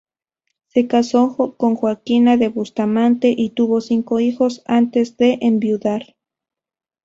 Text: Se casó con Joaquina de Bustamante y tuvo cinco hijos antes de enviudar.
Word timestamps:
Se 0.65 0.87
casó 0.87 1.53
con 1.57 1.75
Joaquina 1.75 2.35
de 2.35 2.47
Bustamante 2.49 3.35
y 3.37 3.51
tuvo 3.51 3.81
cinco 3.81 4.19
hijos 4.19 4.63
antes 4.65 5.15
de 5.17 5.37
enviudar. 5.41 6.15